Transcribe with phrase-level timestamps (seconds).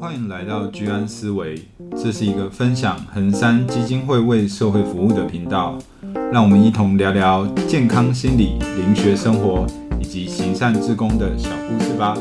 [0.00, 5.76] 欢迎来到居安思维，这是一个分享衡山基金会为社会服务的频道，
[6.32, 9.66] 让我们一同聊聊健康心理、灵学生活
[10.00, 12.14] 以及行善志工的小故事吧。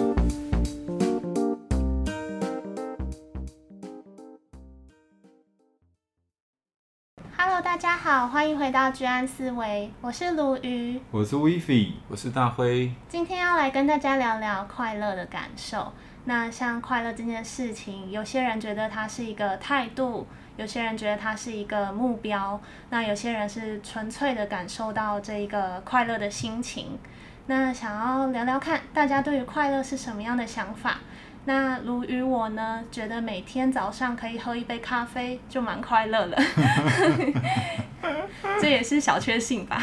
[7.37, 15.93] Hello，大家好，欢迎回到居安思维，我是鲁鱼，我是 Vivi，我是大辉，今天要来跟大家聊聊快乐的感受。
[16.25, 26.97] 那像快乐这件事情，有些人觉得它是一个态度，有些人觉得它是一个目标，那有些人是纯粹的感受到这一个快乐的心情。
[27.45, 30.97] 那想要聊聊看，大家对于快乐是什么样的想法？
[31.45, 36.37] 那如与我呢，觉得每天早上可以喝一杯咖啡就蛮快乐了，
[38.59, 39.79] 这也是小确幸吧。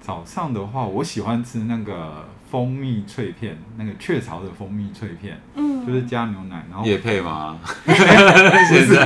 [0.00, 7.58] 早上的话，我喜欢吃那个蜂蜜脆片，那个雀巢的蜂蜜脆片，嗯，就是加牛奶，然后业配吗？
[7.84, 8.96] 不是，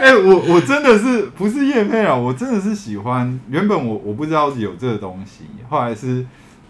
[0.00, 3.38] 哎、欸，我我真的是不是业配啊，我真的是喜欢。
[3.48, 6.24] 原本我我不知道有这个东西，后来是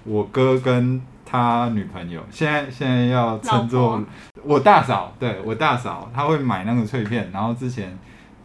[0.05, 4.03] 我哥跟他女朋友，现在现在要称作
[4.43, 7.97] 我大嫂，对我大嫂，他会买那个脆片，然后之前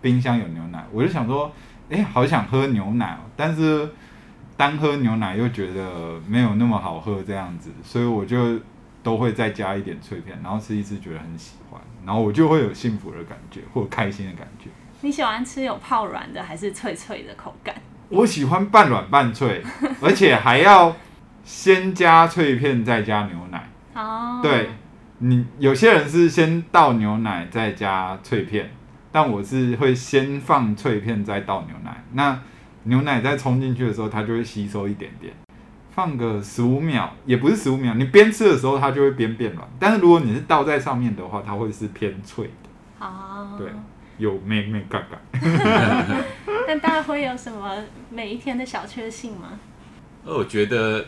[0.02, 1.50] 冰箱有牛奶，我就想说，
[1.90, 3.90] 哎、欸，好想喝牛奶，但是。
[4.64, 8.58] 单喝牛奶又觉得没有那么好喝，这样子，所以我就
[9.04, 14.70] 都会再加一点脆片，然后吃一吃觉得很喜欢，然后我就会有幸福的感觉或开心的感觉。
[15.02, 17.76] 你喜欢吃有泡软的还是脆脆的口感？
[18.08, 19.62] 我喜欢半软半脆，
[20.02, 20.96] 而且还要
[21.44, 23.70] 先加脆片再加牛奶。
[23.96, 24.70] 哦，对，
[25.18, 28.72] 你有些人是先倒牛奶再加脆片，
[29.12, 32.02] 但我是会先放脆片再倒牛奶。
[32.14, 32.40] 那
[32.84, 35.34] 牛奶在冲进去的时候，它就会吸收一点点，
[35.92, 39.68] 放个十五秒，也不是十五秒，你边吃的时候它就会边变软。
[39.80, 43.06] 但是如果你是倒在上面的话，它会是偏脆的。
[43.06, 43.68] 哦，对，
[44.18, 45.18] 有妹妹嘎嘎。
[46.68, 47.78] 但大家会有什么
[48.10, 49.60] 每一天的小确幸吗？
[50.26, 51.06] 我觉得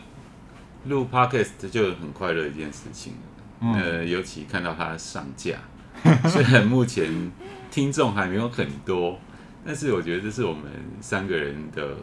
[0.86, 3.14] 录 podcast 就很快乐一件事情。
[3.62, 5.56] 嗯、呃，尤其看到它上架，
[6.28, 7.32] 虽然目前
[7.72, 9.20] 听众还没有很多。
[9.66, 10.64] 但是我觉得这是我们
[11.02, 11.98] 三个人的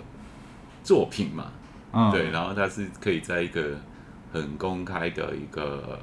[0.83, 1.53] 作品嘛，
[1.93, 3.79] 嗯、对，然后它是可以在一个
[4.33, 6.01] 很公开的一个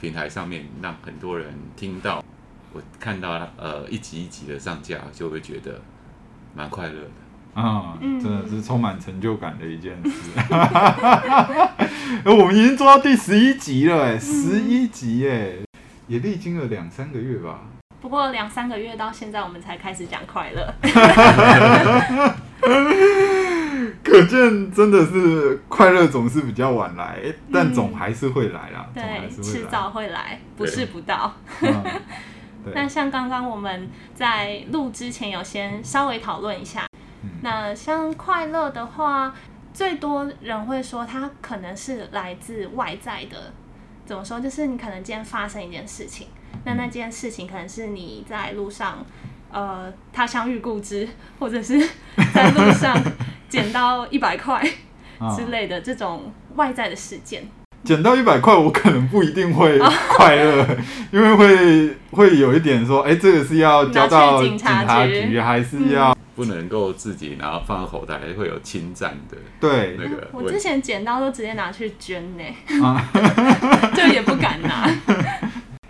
[0.00, 2.24] 平台上面让很多人听到。
[2.72, 5.80] 我看到呃一集一集的上架，就会觉得
[6.54, 7.62] 蛮快乐的。
[7.62, 10.10] 啊、嗯，真的是充满成就感的一件事。
[12.26, 15.52] 我们已经做到第十一集了，哎，十一集，哎，
[16.06, 17.60] 也历经了两三个月吧。
[18.06, 20.74] 不过两三个月到现在，我们才开始讲快乐。
[24.04, 27.18] 可见真的是快乐总是比较晚来，
[27.52, 28.86] 但总还是会来啦。
[28.94, 31.34] 对，迟早会来，不是不到。
[32.72, 36.86] 那像刚刚我们在录之前有先稍微讨论一下。
[37.42, 39.34] 那像快乐的话，
[39.74, 43.52] 最多人会说它可能是来自外在的。
[44.04, 44.38] 怎么说？
[44.38, 46.28] 就是你可能今天发生一件事情。
[46.64, 49.04] 那那件事情可能是你在路上，
[49.50, 51.08] 呃，他乡遇故知，
[51.38, 51.78] 或者是
[52.34, 52.96] 在路上
[53.48, 54.62] 捡到一百块
[55.36, 57.48] 之类的这种外在的事件。
[57.84, 59.78] 捡到一百块，我可能不一定会
[60.08, 60.76] 快乐，哦、
[61.12, 69.36] 因为会会有一点说，哎、欸，这个是要交到警察局，还是要、嗯、不能够自己然后放在口袋，还会有侵占的。
[69.60, 72.42] 对，那个、嗯、我之前捡到都直接拿去捐呢，
[73.94, 74.90] 就也不敢拿。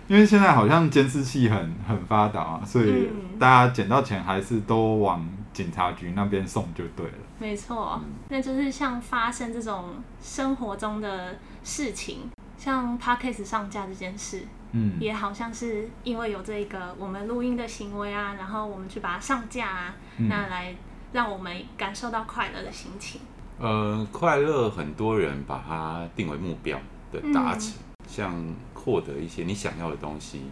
[0.07, 7.13] 因为现在好像监视器很很发达啊，所以大家捡到钱还是都往警察局那边送就对了。
[7.39, 20.73] 没错，那就是像发生这种生活中的事情，像 Podcast 上架这件事，嗯，也好像是因为有这个我们录音的行为啊，然后我们去把它上架啊，嗯、那来
[21.11, 23.19] 让我们感受到快乐的心情。
[23.59, 26.79] 呃，快乐很多人把它定为目标
[27.11, 28.55] 的达成，嗯、像。
[28.87, 30.43] 获得一些你想要的东西，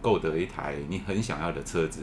[0.00, 2.00] 购得一台你很想要的车子，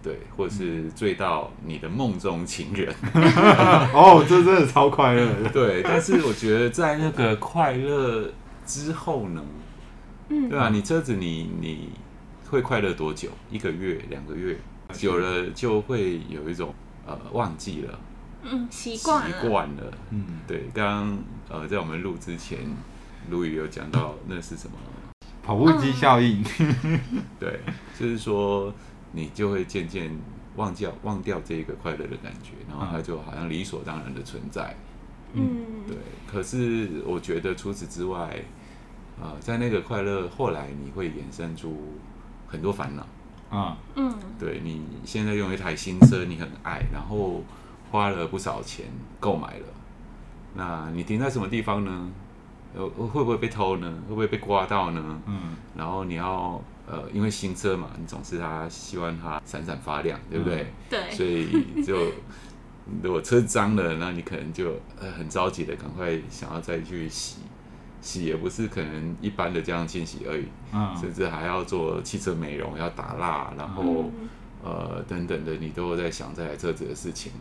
[0.00, 2.94] 对，或者是追到你的梦中情人。
[3.92, 5.28] 哦，这真的超快乐。
[5.52, 8.30] 对，但是我觉得在那个快乐
[8.64, 9.44] 之后呢，
[10.28, 10.68] 嗯，对啊？
[10.68, 11.90] 你车子你你
[12.48, 13.28] 会快乐多久？
[13.50, 14.56] 一个月、两个月，
[14.92, 16.72] 久了就会有一种
[17.04, 17.98] 呃忘记了，
[18.44, 20.68] 嗯，习惯习惯了，嗯，对。
[20.72, 21.18] 刚刚
[21.48, 22.60] 呃在我们录之前。
[23.30, 24.76] 鲁鱼有讲到那是什么？
[25.42, 26.42] 跑步机效应。
[27.38, 27.60] 对，
[27.98, 28.72] 就是说
[29.12, 30.10] 你就会渐渐
[30.56, 34.74] 忘掉忘掉这个快乐的感觉，然后它就好像理所当然的存在。
[35.34, 35.96] 嗯，对。
[36.26, 38.42] 可是我觉得除此之外，
[39.20, 41.94] 呃，在那个快乐，后来你会衍生出
[42.48, 43.06] 很多烦恼。
[43.48, 47.44] 啊，嗯，对，你现在用一台新车，你很爱，然后
[47.92, 48.86] 花了不少钱
[49.20, 49.66] 购买了，
[50.54, 52.10] 那你停在什么地方呢？
[52.76, 53.90] 呃，会不会被偷呢？
[54.08, 55.22] 会不会被刮到呢？
[55.26, 60.62] 嗯，然后你要呃，因为新车嘛，你总是他希望它闪闪发亮，对不对？
[60.62, 62.12] 嗯、对，所以就
[63.02, 67.38] 如果车脏了，那你可能就呃很着急的赶快想要再去洗。
[68.02, 74.28] 洗也不是可能一般的这样清洗而已，嗯，甚至还要做汽车美容，要打蜡，然后、嗯、
[74.62, 77.32] 呃等等的，你都会在想这台车子的事情。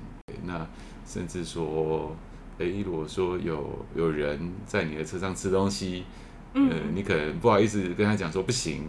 [0.44, 0.66] 那
[1.06, 2.16] 甚至说，
[2.60, 6.04] 哎，如果说有有人在你的车上吃东西，
[6.54, 8.84] 嗯、呃，你可能不好意思跟他讲说不行，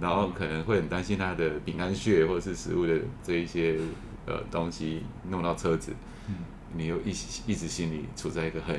[0.00, 3.78] 然后可能会很担心他的饼干屑或者是食物的这一些
[4.26, 5.92] 呃东西弄到车子，
[6.28, 6.34] 嗯，
[6.74, 7.10] 你又一
[7.46, 8.78] 一直心里处在一个很。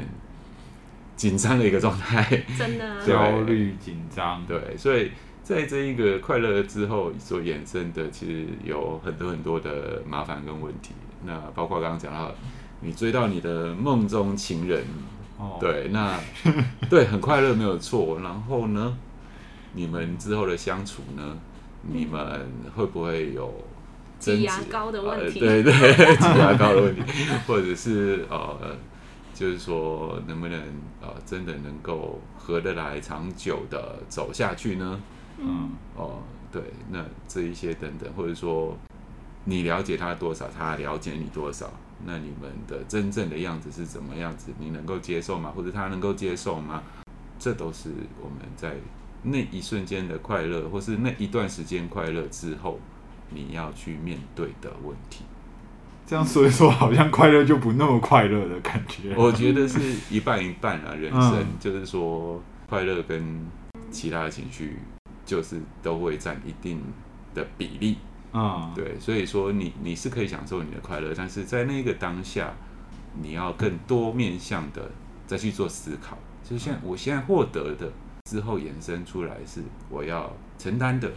[1.20, 2.24] 紧张的一个状态，
[2.58, 5.12] 真的、 啊、焦虑紧张，对，所以
[5.44, 10.94] 在这一个快乐之后所衍生的，其实有很多很多的麻烦跟问题。
[11.26, 12.34] 那包括刚刚讲到，
[12.82, 14.84] 你追到你的梦中情人，
[15.38, 16.20] 哦、对，那
[16.90, 18.20] 对很快乐没有错。
[18.22, 18.98] 然后呢，
[19.74, 21.38] 你们之后的相处呢，
[21.82, 23.54] 你们会不会有
[24.20, 24.38] 争执？
[24.38, 25.74] 挤牙膏的问题，呃、对对，
[26.18, 27.02] 挤牙膏的问题，
[27.48, 28.78] 或者是呃。
[29.32, 30.60] 就是说，能不能
[31.02, 35.02] 呃，真的能够合得来、长久的走下去呢？
[35.38, 36.22] 嗯，哦，
[36.52, 36.62] 对，
[36.92, 38.76] 那这一些等等，或者说
[39.46, 41.72] 你了解他多少，他了解你多少，
[42.06, 44.52] 那你们的真正的样子是怎么样子？
[44.60, 45.52] 你能够接受吗？
[45.56, 46.82] 或者他能够接受吗？
[47.38, 47.90] 这都是
[48.22, 48.76] 我们在
[49.24, 52.80] 那一瞬间的快乐，或是那一段时间快乐之后，
[53.30, 55.24] 你要去面对的问题。
[56.06, 59.14] 这样说一说，好像快乐就不那么快乐的感觉。
[59.16, 59.80] 我觉得是
[60.10, 63.46] 一半一半啊，人生就是说，快乐跟
[63.92, 64.78] 其他的情绪，
[65.26, 66.82] 就是都会占一定
[67.36, 67.98] 的比例。
[68.34, 72.54] 嗯，对，所以说你你是可以享受你的快乐，但是在那个当下，
[73.22, 74.92] 你要更多面向的
[75.26, 76.18] 再去做思考。
[76.44, 77.92] 就是现在我现在获得的
[78.30, 81.12] 之后延伸出来是我要承担的。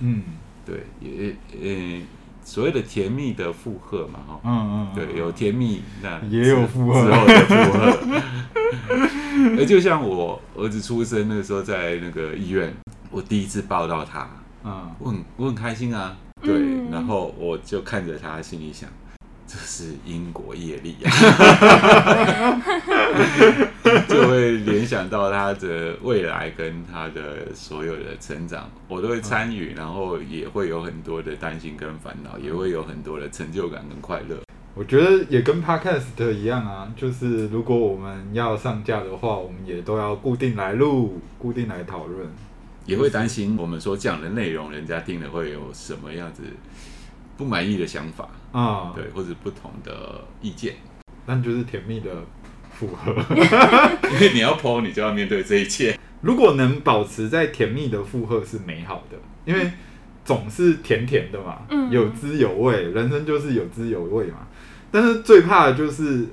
[0.00, 0.22] 嗯，
[0.64, 2.02] 对，也呃。
[2.46, 8.22] 所谓的甜蜜的负荷嘛，哈，嗯嗯，对，有甜蜜，那也有负荷之后的负荷。
[9.58, 12.72] 而就像我儿子出生那个时候，在那个医院，
[13.10, 14.30] 我第一次抱到他，
[14.62, 18.88] 嗯，我很我很开心啊，对，然后我就看着他，心里想。
[19.48, 21.10] 这是因果业力啊，
[24.08, 34.36] 就会联想到他的未来跟他的所有的成长，我都会参与，然后也会有很多的担心跟烦恼，也会有很多的成就感跟快乐。
[34.74, 42.28] 我觉得也跟 Podcast 一样啊，就是如果我们要上架的话，我们也都要固定来录，固定来讨论，
[42.86, 46.42] 也会担心我们所讲的内容，人家听了会有什么样子
[47.36, 48.28] 不满意的想法。
[48.52, 50.76] 啊，对，或者不同的意见，
[51.26, 52.10] 那就是甜蜜的
[52.70, 53.12] 负荷，
[54.14, 55.98] 因为你要 po，你就要面对这一切。
[56.22, 59.70] 如果能保持在甜蜜的负荷是美好的，因为
[60.24, 64.46] 总是甜甜的嘛，嗯，有滋有味，人生就是有滋有味嘛。
[64.90, 66.26] 但是最怕的就是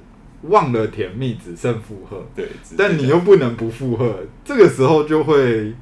[0.43, 2.25] 忘了甜蜜，只剩负荷。
[2.33, 2.47] 对，
[2.77, 5.73] 但你又不能不负荷，这个时候就会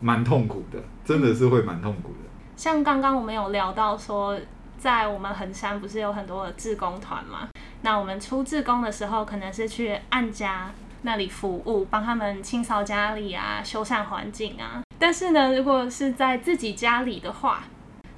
[0.00, 2.28] 蛮痛苦的，真的是会蛮痛苦的。
[2.56, 4.38] 像刚刚我们有聊到说。
[4.80, 7.50] 在我们横山不是有很多的志工团嘛？
[7.82, 14.80] 那我们出志工的时候，可能是去按家那里服务，帮他们清扫家里啊，修缮环境啊。
[14.98, 17.64] 但是呢，如果是在自己家里的话，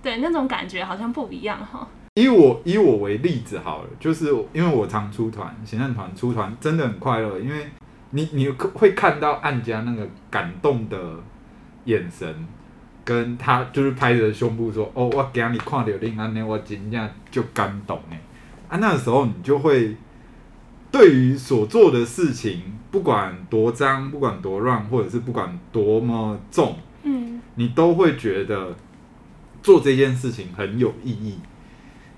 [0.00, 1.84] 对，那种感觉好像不一样哈。
[2.14, 7.68] 以我以我为例子好了，就是因为我常出团，行政团出团真的很快乐，因为
[8.10, 11.16] 你你会看到按家那个感动的
[11.84, 12.46] 眼神。
[13.04, 18.20] 跟他就是拍着胸部说：“哦，我给你看到另安呢，我今天就感动哎！”
[18.70, 19.96] 啊，那个时候你就会
[20.92, 22.62] 对于所做的事情，
[22.92, 28.76] 不管多脏，不管多乱，或者是不管多么重，嗯，你都会觉得
[29.64, 31.40] 做这件事情很有意义，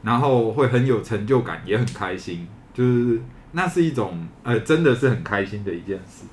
[0.03, 2.47] 然后会很有成就感，也很开心。
[2.75, 3.19] 就是
[3.53, 6.27] 那是一种呃，真的是很开心的一件事。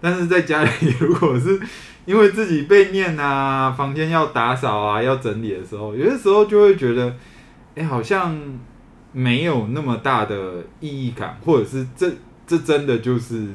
[0.00, 1.60] 但是在家里， 如果是
[2.06, 7.14] 因为自己被念啊，房间要打扫啊，要整理的时候，有些时候就会觉得，
[7.74, 8.34] 哎、好像
[9.12, 12.10] 没有那么大的意义感，或者是这
[12.46, 13.48] 这真的就是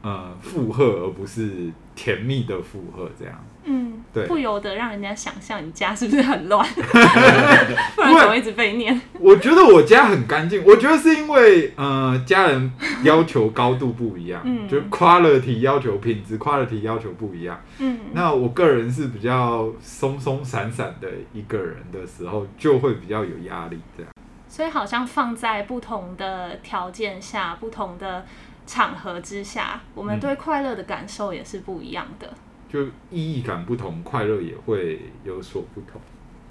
[0.00, 3.44] 呃负荷，而不是甜蜜的负荷这样。
[3.64, 9.00] 嗯，对，不由得让人家想象你家是不是很乱， 不然怎么一直被念？
[9.20, 12.72] 我觉得我家很干净，我觉得是因为呃家人
[13.04, 24.12] 要求高度不一样，嗯，就 quality 要求品质 quality 要求不一样，嗯，那我个人是比较松松散散的一个人的时候，就会比较有压力这样。
[24.48, 28.26] 所以好像放在不同的条件下、不同的
[28.66, 32.28] 场合之下，我们对快乐的感受也是不一样的。
[32.72, 36.00] 就意义感不同，快乐也会有所不同。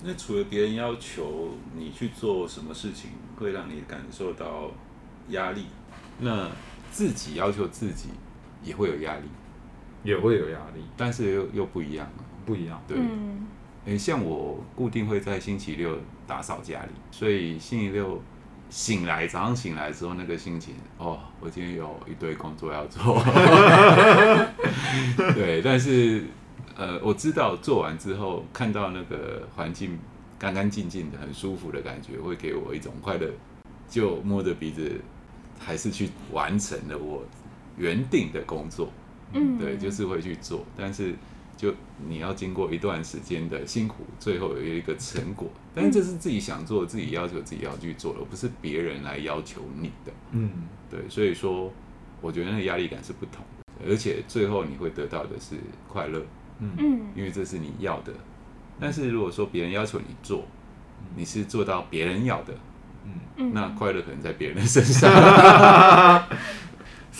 [0.03, 4.69] 那除了别人要求你去做什么事情，会让你感受到
[5.29, 5.65] 压力，
[6.19, 6.47] 那
[6.91, 8.09] 自己要求自己
[8.63, 9.23] 也会有压力，
[10.03, 12.07] 也会有压力，但是又又不一样，
[12.45, 12.79] 不一样。
[12.87, 13.47] 对，嗯
[13.85, 15.97] 欸，像我固定会在星期六
[16.27, 18.21] 打扫家里，所以星期六。
[18.71, 23.21] 醒来，早上醒来之后，那个心情哦，我今天有一堆工作要做。
[25.35, 26.23] 对，但是
[26.77, 29.99] 呃，我知道做完之后，看到那个环境
[30.39, 33.27] 干干净净的，很舒服的感觉，会给我一种快乐。
[33.89, 35.01] 就摸着鼻子，
[35.59, 37.25] 还是去完成了我
[37.75, 38.89] 原定的工作。
[39.33, 41.13] 嗯，对，就是会去做，但是。
[41.61, 41.71] 就
[42.07, 50.11] 你要经过一段时间的辛苦，最后有一个成果，但是这是自己想做，自己要求自己要去做的，不是别人来要求你的。
[50.31, 50.49] 嗯，
[50.89, 51.71] 对，所以说，
[52.19, 55.55] 我觉得那个压力感是不同的，而且最后你会得到的是
[55.87, 56.19] 快乐。
[56.57, 58.11] 嗯，因为这是你要的。
[58.79, 60.43] 但是如果说别人要求你做，
[61.15, 62.55] 你是做到别人要的，
[63.37, 65.07] 嗯，那快乐可能在别人的身上。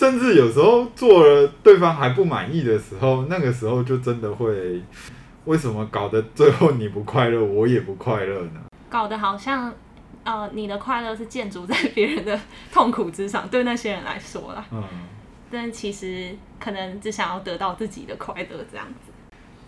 [0.02, 4.82] 甚至有时候做了对方还不满意的时候，那个时候就真的会，
[5.44, 8.60] 为什么搞得最后你不快乐，我也不快乐呢？
[8.90, 9.72] 搞得好像，
[10.24, 12.36] 呃，你的快乐是建筑在别人的
[12.72, 14.66] 痛苦之上，对那些人来说啦。
[14.72, 14.82] 嗯。
[15.52, 19.12] 但其实可能只想要得到自己的快乐，这样子，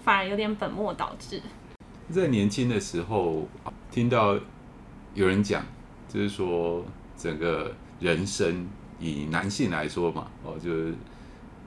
[0.02, 1.40] 反而有点本末倒置。
[2.10, 3.46] 在年轻的时候，
[3.88, 4.36] 听到
[5.14, 5.64] 有人讲，
[6.08, 6.84] 就是说
[7.16, 8.66] 整个人生。
[9.04, 10.94] 以男性来说嘛，哦，就是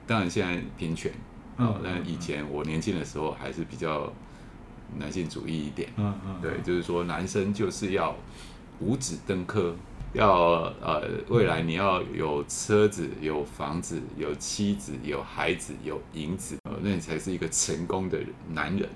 [0.08, 1.12] 当然现在平权，
[1.56, 4.12] 哦，但以前我年轻的时候还是比较
[4.98, 8.16] 男性主义一点，嗯嗯，对，就是说男生就是要
[8.80, 9.72] 五子登科，
[10.14, 10.28] 要
[10.80, 18.18] 呃未来你要有车子、有房子、有妻子、有孩子、有银子，呃，那你才是一个成功的
[18.50, 18.88] 男人。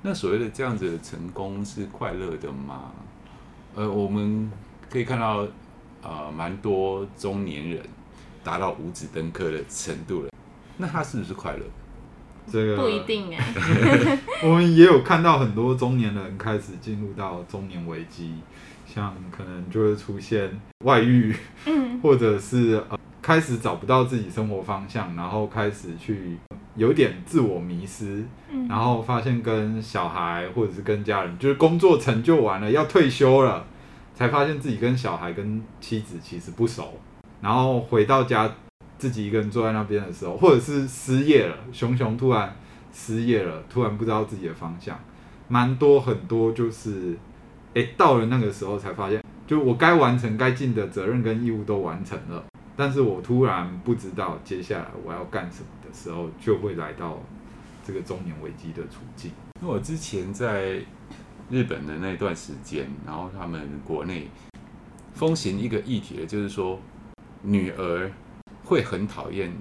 [0.00, 2.92] 那所谓的这样子的成功是快乐的吗？
[3.74, 4.50] 呃，我们
[4.88, 5.46] 可以看到。
[6.02, 7.82] 呃，蛮多中年人
[8.42, 10.30] 达到五指登科的程度了，
[10.78, 11.62] 那他是不是快乐？
[12.50, 14.18] 这个不一定哎。
[14.42, 18.34] 我们也有看到很多中年人开始进入到中年危机，
[18.86, 20.50] 像可能就会出现
[20.84, 26.38] 外遇，嗯，或者是呃开始找不到自己生活方向，然后开始去
[26.76, 33.66] 有点自我迷失，嗯，然后发现跟小孩或者是跟家人，就是工作成就完了要退休了。
[34.20, 36.92] 才发现自己跟小孩、跟妻子其实不熟，
[37.40, 38.52] 然后回到家
[38.98, 42.54] 自己一个人坐在那边的时候，或者是失业了，熊熊突然
[42.92, 45.00] 失业了，突然不知道自己的方向，
[45.48, 47.16] 蛮多很多就是，
[47.72, 52.44] 诶，到了那个时候才发现，就我该完成、该尽的责任跟义务都完成了，
[52.76, 57.18] 但是我突然不知道接下来我要干什么的时候，就会来到
[57.82, 59.30] 这个中年危机的处境。
[59.62, 60.78] 那我之前在。
[61.50, 64.28] 日本的那段时间，然后他们国内
[65.14, 66.78] 风行一个议题的，就是说
[67.42, 68.10] 女儿
[68.64, 69.52] 会很讨厌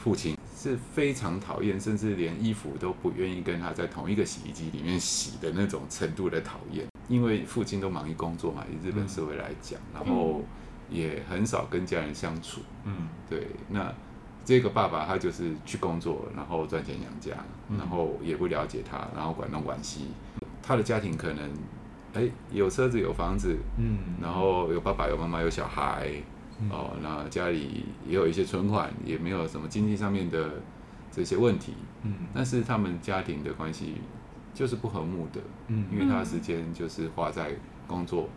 [0.00, 6.86] 父亲，是非常讨厌，甚至连衣服都不愿意跟他在同一个洗衣机里面洗的那种程度的讨厌。
[7.08, 10.42] 因为父亲都忙于工作嘛，以日本社会来讲，然后
[10.88, 12.60] 也很少跟家人相处。
[12.84, 13.48] 嗯，对。
[13.68, 13.92] 那
[14.44, 17.32] 这个爸爸他就是去工作，然后赚钱养家，
[17.76, 20.08] 然后也不了解他，然后管东管西。
[20.68, 21.50] 他的家庭可能，
[22.12, 26.10] 哎，有车子有房子，嗯，然后有爸爸有妈妈有小孩，
[26.60, 30.60] 嗯、哦，那家里也有一些存款，也没有什么经济上面的
[31.10, 31.72] 这些问题，
[32.02, 33.94] 嗯，但是他们家庭的关系
[34.52, 37.56] 就是不和睦的，嗯，因为他的时间就是花在
[37.86, 38.28] 工作，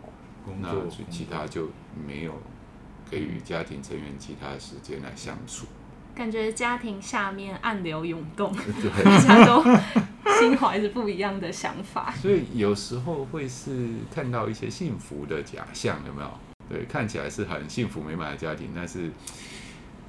[0.42, 1.68] 工作，那其他就
[2.08, 2.32] 没有
[3.10, 5.66] 给予家庭成员其他的时间来相处。
[6.14, 8.52] 感觉家庭下面暗流涌动，
[9.04, 9.64] 大家都
[10.38, 16.30] 心怀着不一样的想法， 所以有时候会是看到一些幸福的假象，有没有？
[16.68, 19.10] 对，看起来是很幸福美满的家庭，但是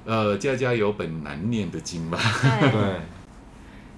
[0.04, 2.18] 呃，家家有本难念的经吧。
[2.60, 2.70] 对。
[2.70, 3.00] 对。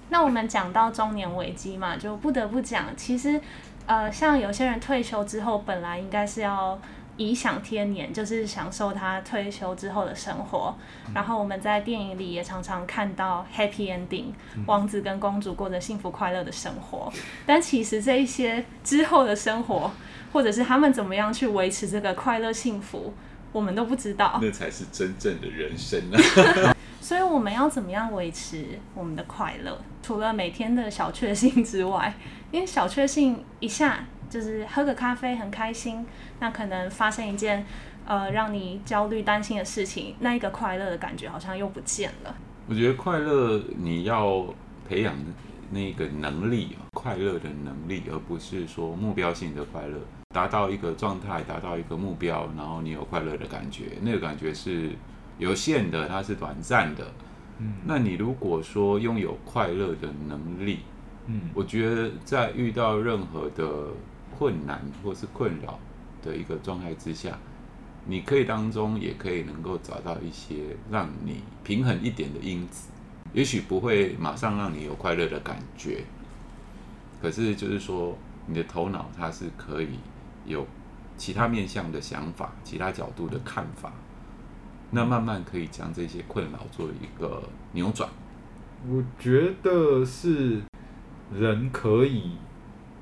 [0.09, 3.39] 那我们讲到中年危机嘛，就不得不讲，其实
[3.85, 6.79] 呃，像有些人退休之后，本来应该是要
[7.17, 10.75] 颐享天年，就是享受他退休之后的生活。
[11.07, 17.11] 嗯、然后我们在电影里也常常看到 happy ending，、嗯、王子跟公主过着幸福快乐的生活。
[17.45, 19.91] 但其实这一些之后的生活，
[20.31, 23.13] 或者是他们怎么样去维持这个快乐幸福，
[23.51, 24.39] 我们都不知道。
[24.41, 26.75] 那才是真正的人生啊！
[27.01, 29.79] 所以我们要怎么样维持我们的快乐？
[30.03, 32.13] 除了每天的小确幸之外，
[32.51, 34.05] 因为小确幸一下。
[34.29, 36.05] 就是喝个咖啡很开心，
[36.39, 37.65] 那可能发生一件
[38.05, 42.35] 呃让你焦虑担心的事情，那一个快乐的感觉好像又不见了。
[42.67, 44.45] 我觉得快乐你要
[44.87, 45.15] 培养
[45.71, 49.97] 那个能力，快乐的能力，而不是说目标性的快乐。
[50.35, 54.91] 达到一个状态，达到一个目标，然后你有快乐的感觉，那个感觉是
[55.37, 57.05] 有限的，它是短暂的。
[57.59, 60.79] 嗯，那你如果说拥有快乐的能力，
[61.25, 63.87] 嗯，我觉得在遇到任何的
[64.37, 65.79] 困难或是困扰
[66.21, 67.37] 的一个状态之下，
[68.05, 72.89] 你可以当中也可以能够找到一些让你平衡一点的因子，
[73.33, 76.03] 也许不会马上让你有快乐的感觉，
[77.19, 78.15] 可是就是说
[78.45, 79.97] 你的头脑它是可以
[80.45, 80.67] 有
[81.17, 83.91] 其他面向的想法、其他角度的看法，
[84.91, 87.41] 那慢慢可以将这些困扰做一个
[87.71, 88.07] 扭转。
[88.87, 90.61] 我觉得是
[91.33, 92.33] 人可以。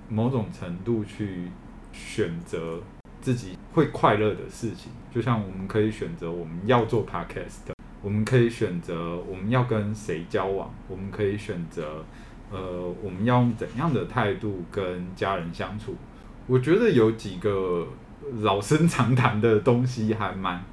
[0.10, 1.50] 某种程度去
[1.92, 2.80] 选择
[3.22, 12.04] 自己会快乐的事情，就像我们可以选择我们要做 podcast，我们可以选择我们要跟谁交往，我们可以选择
[12.52, 15.96] 呃我们要用怎样的态度跟家人相处。
[16.48, 17.88] 我觉得有几个
[18.42, 20.64] 老生常谈的东西还蛮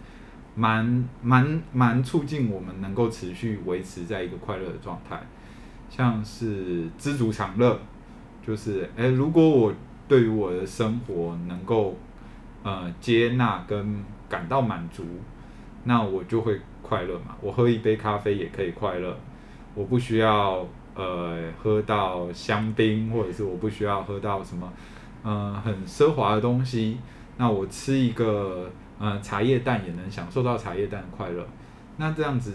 [0.55, 5.19] 蛮蛮蛮促进我们能够持续维持在一个快乐的状态，
[5.89, 7.81] 像是知足常乐。
[8.45, 9.73] 就是，哎，如果我
[10.09, 11.97] 对于我的生活能够，
[12.63, 15.05] 呃，接纳跟感到满足，
[15.85, 17.37] 那我就会快乐嘛。
[17.41, 19.17] 我喝一杯咖啡也可以快乐，
[19.75, 24.73] 我不需要呃喝到香槟，或者是我不需要喝到什么，
[25.23, 26.99] 呃，很奢华的东西。
[27.39, 31.47] 那我吃一个呃茶叶蛋也能享受到茶叶蛋的快乐，
[31.97, 32.55] 那这样子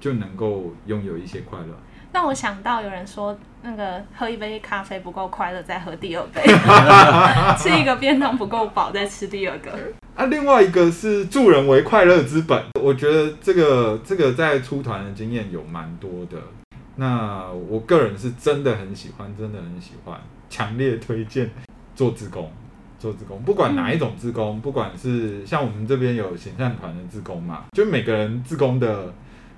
[0.00, 1.78] 就能够拥有一些快乐。
[2.14, 6.40] 让我想到有人说，那个喝一杯咖啡不够快乐，再喝第二杯；
[7.58, 9.72] 吃一个便当不够饱，再吃第二个。
[10.14, 12.62] 啊，另外一个是助人为快乐之本。
[12.80, 16.38] 我觉得这个这个在出团的经验有蛮多的。
[16.94, 20.16] 那我个人是真的很喜欢，真的很喜欢，
[20.48, 21.50] 强烈推荐
[21.96, 22.48] 做志工，
[22.96, 29.12] 做志工，不管哪一种志工，不管是像我们这边有行善团的志工嘛，就每个人志工的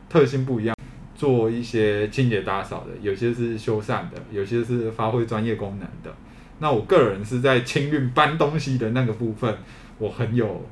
[0.09, 0.75] 特性不一样。
[1.17, 6.15] 做一些清洁打扫的，有些是修缮的，有些是发挥专业功能的。
[6.59, 9.57] 那我个人是在清运搬东西的那个部分，
[9.99, 10.65] 我很有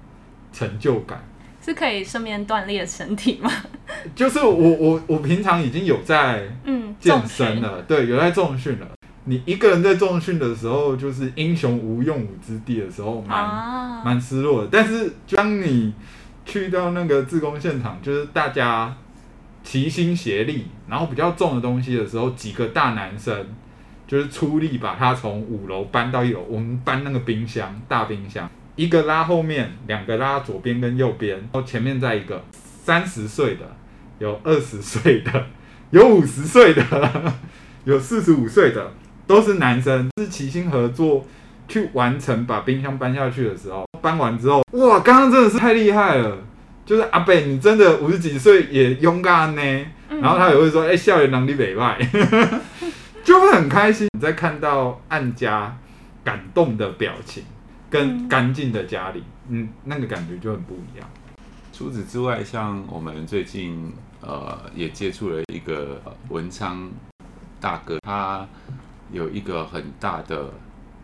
[0.52, 1.22] 成就感。
[1.62, 3.50] 是可以顺便锻炼身体吗？
[4.14, 8.86] 就是我我我平常已经有在嗯健身了，嗯、对，有在重训了。
[9.24, 13.42] 你一个人在重训的时候，就是英雄无用武之地的时候，蛮
[14.04, 14.68] 蛮、啊、失落的。
[14.70, 15.94] 但是当你
[16.44, 18.94] 去到那个自工现场，就是大家。
[19.64, 23.44] 齐心协力，然后比较重的东西的时候，几个大男生
[24.06, 26.40] 就是出力把它从五楼搬到一楼。
[26.48, 32.40] 我们搬那个冰箱，大冰箱，一个拉后面，两个拉左边跟右边，然后前面再一个。
[32.84, 33.60] 三十岁的，
[34.18, 35.46] 有二十岁的，
[35.90, 36.84] 有五十岁的，
[37.84, 38.92] 有四十五岁的，
[39.26, 41.24] 都是男生，是齐心合作
[41.66, 43.86] 去完成把冰箱搬下去的时候。
[44.02, 46.36] 搬完之后，哇，刚刚真的是太厉害了。
[46.84, 49.62] 就是阿北，你真的五十几岁也勇敢呢。
[50.10, 51.98] 嗯、然后他也会说：“哎、欸，校园能力北外，
[53.24, 54.06] 就会很开心。
[54.12, 55.74] 你在看到按家
[56.22, 57.42] 感动的表情，
[57.88, 61.08] 跟干净的家里，嗯，那个感觉就很不一样。
[61.72, 66.90] 除此之外，像我们最近呃也接触了一个文昌
[67.58, 68.46] 大哥，他
[69.10, 70.52] 有一个很大的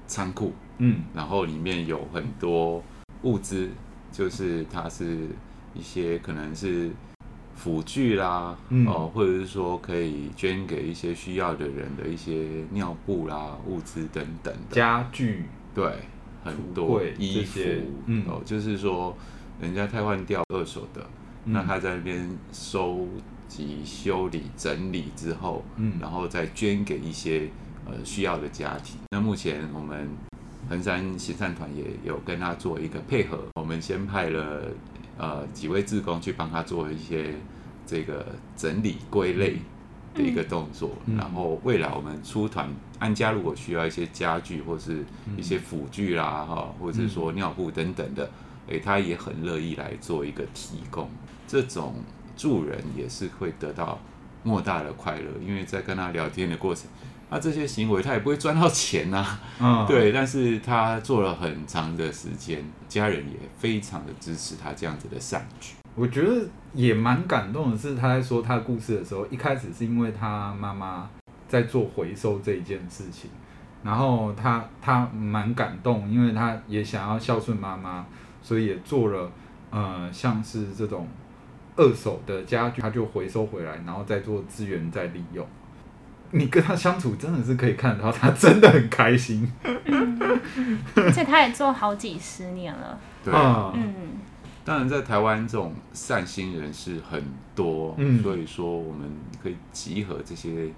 [0.07, 2.85] 仓库，嗯，然后里面有很多
[3.23, 3.71] 物资，
[4.13, 5.27] 就是他是。
[5.75, 6.91] 一些可能是
[7.55, 15.93] 辅具啦，嗯、哦，或者是说可以捐给一些需要的人的一些尿布啦、物资等等的家具，对，
[16.43, 17.61] 很多衣服，
[18.07, 19.15] 嗯、哦，就是说
[19.61, 21.07] 人家汰换掉二手的，
[21.45, 23.07] 嗯、那他在那边收
[23.47, 27.51] 集、修理、整理之后，嗯，然后再捐给一些
[27.85, 28.99] 呃需要的家庭。
[29.11, 30.09] 那目前我们
[30.69, 34.63] 衡山行善团也有跟他做一个配合，我们先派了。
[35.21, 37.35] 呃，几位志工去帮他做一些
[37.87, 38.25] 这个
[38.57, 39.57] 整理归类
[40.15, 42.67] 的一个动作，嗯、然后未来我们出团
[42.99, 45.05] 安家，如果需要一些家具或是
[45.37, 48.31] 一些辅具啦，哈、嗯，或者说尿布等等的，
[48.69, 51.11] 诶，他也很乐意来做一个提供。
[51.47, 51.97] 这种
[52.35, 53.99] 助人也是会得到
[54.43, 56.89] 莫大的快乐，因为在跟他聊天的过程，
[57.31, 65.75] 那这些行为他也不会赚到钱呐、啊，嗯， 对，但是他做了很长的时间，家人也非常的支持他这样子的善举。
[65.95, 71.09] 我觉得也蛮感动的是，他在说他的故事的时候，一开始是因为他妈妈
[71.49, 73.31] 在做回收这一件事情，
[73.85, 78.05] 然后他他蛮感动，因为他也想要孝顺妈妈，
[78.43, 79.31] 所以也做了
[79.71, 81.07] 呃像是这种
[81.77, 85.47] 二手的家具，他就回收回来，然后再做资源再利用。
[86.33, 89.51] 你跟他相处真的是可以看到他真的很开心，
[90.95, 93.95] 而且他也做好几十年了，对，嗯。
[94.63, 97.21] 当然，在台湾这种善心人士很
[97.57, 99.11] 多，嗯，所以说我们
[99.43, 100.69] 可以集合这些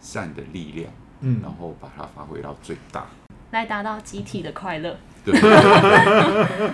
[0.00, 3.06] 善的力量，嗯，然后把它发挥到最大，
[3.52, 4.94] 来达到集体的快乐。
[5.24, 5.34] 对。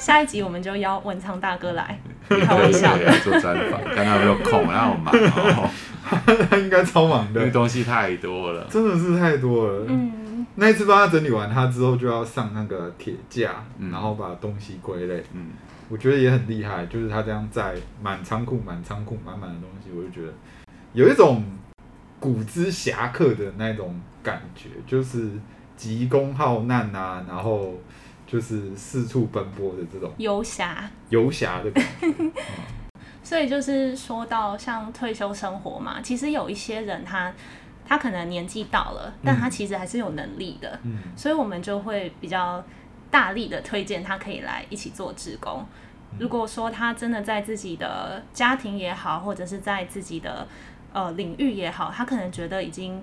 [0.00, 2.96] 下一集我们就邀文昌大哥来开玩笑。
[2.96, 5.68] 的做专访， 看他有没有空，然后忙哦，
[6.48, 10.46] 他应该超忙的，因为东西太多了，真的是太多了，嗯。
[10.54, 15.22] 那一次帮他整理完，他之后就要上那个铁架，嗯、然后把东西归类。
[15.32, 15.50] 嗯，
[15.88, 20.32] 我觉得也很厉害，就是他这样在满仓库、满仓库满满的东西，我就觉得
[20.94, 21.44] 有一种
[22.18, 25.30] 古之侠客的那种感觉，就是
[25.78, 27.72] 急公好难啊，然后
[28.26, 32.06] 就是四处奔波的这种游侠、游侠的感觉。
[32.18, 32.32] 嗯、
[33.22, 37.32] 所以就是说到像退休生活嘛，其实有一些人他。
[37.90, 42.62] 他可能年纪到了，但他其实还是有能力的，嗯、所以我们就会比较
[43.10, 45.64] 大力的推荐他可以来一起做职工。
[46.12, 50.46] 嗯、如果说他真的在自己的家庭也好，或者是在自己的
[50.92, 53.02] 呃领域也好，他可能觉得已经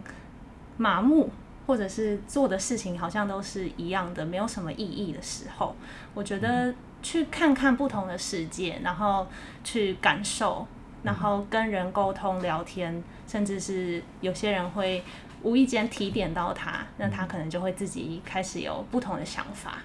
[0.77, 1.31] 麻木，
[1.65, 5.75] 或者是做的事情好像都是一样的，没有什么意义的时候，
[6.13, 9.27] 我觉得去看看不同的世界，然后
[9.63, 10.67] 去感受。
[11.03, 15.03] 然后跟人沟通聊天，甚至是有些人会
[15.43, 19.77] 无意间提点到他，那他可能就会自己开始有不同的想法。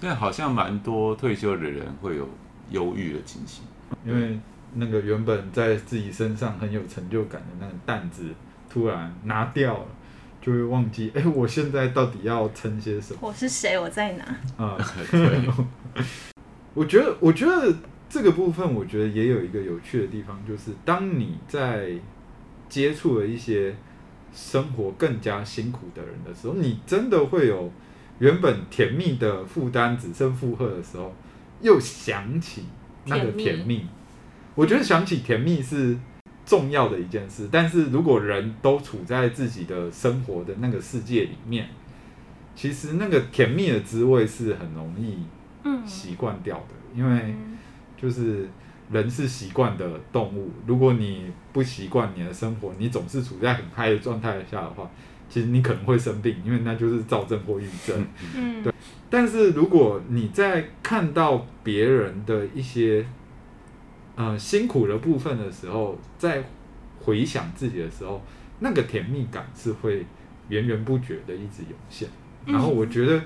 [0.00, 2.26] 现在好像蛮多退休的人会有
[2.70, 3.62] 忧郁的情形，
[4.06, 4.40] 因为
[4.72, 8.30] 那个原本在自己身上很有成就感的那个担子
[8.70, 9.86] 突然拿掉了，
[10.44, 13.20] 就会忘记，哎，我现在到底要撑些什么？
[13.22, 13.78] 我是谁？
[13.78, 14.24] 我在哪？
[14.62, 14.76] 啊，
[15.10, 15.48] 对。
[16.74, 17.74] 我觉得，我觉得。
[18.06, 21.90] 这个部分我觉得也有一个有趣的地方，就是当你在
[22.68, 23.74] 接触了一些
[24.32, 27.72] 生活更加辛苦的人的时候，你真的会有
[28.20, 31.12] 原本甜蜜的负担只剩负荷的时候，
[31.60, 32.66] 又想起
[33.06, 33.84] 那个甜蜜。
[34.54, 35.98] 我觉得想起甜蜜是
[36.44, 41.68] 重要的一件事，但是如果人都处在自己的生活的那个世界里面，
[42.54, 45.18] 其实那个甜蜜的滋味是很容易
[45.86, 47.34] 习惯掉的，因为。
[47.96, 48.46] 就是
[48.90, 54.90] 人是习惯的动物，如果你不习惯你的生活，你总是处在很嗨的状态下的话，
[55.30, 58.06] 其实你可能会生病，因为那就是躁症或抑郁症。
[58.36, 58.74] 嗯，对。
[59.08, 63.06] 但是如果你在看到别人的一些
[64.16, 66.44] 呃辛苦的部分的时候，在
[67.00, 68.22] 回想自己的时候，
[68.60, 70.06] 那个甜蜜感是会
[70.48, 72.08] 源源不绝的一直涌现。
[72.46, 73.20] 然后我觉得。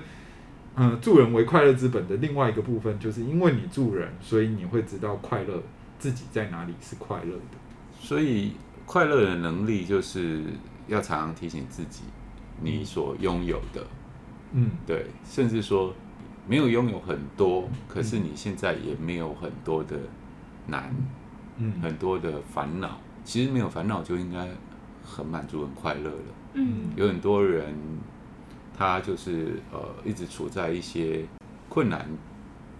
[0.81, 5.61] 嗯，助人为快乐之本的另外一个部分，就是因为你助人，所以你会知道快乐
[5.97, 7.57] 自己在哪里是快乐的。
[7.99, 8.53] 所以
[8.85, 10.41] 快乐的能力就是
[10.87, 12.03] 要常常提醒自己，
[12.61, 13.85] 你所拥有的，
[14.53, 15.93] 嗯，对，甚至说
[16.47, 19.97] 没有拥有很多，可是你现在也没有很多的
[20.69, 20.93] 难，
[21.57, 22.99] 嗯，很多的烦恼。
[23.23, 24.47] 其实没有烦恼就应该
[25.03, 26.33] 很满足、很快乐了。
[26.53, 27.73] 嗯，有很多人。
[28.77, 31.25] 他就是呃，一直处在一些
[31.67, 32.07] 困难